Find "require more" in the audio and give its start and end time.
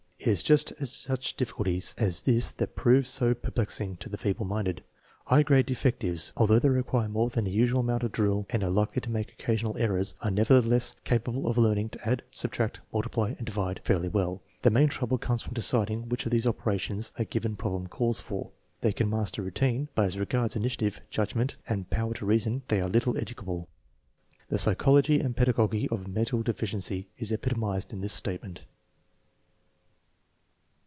6.69-7.29